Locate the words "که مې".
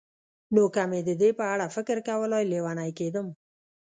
0.73-0.99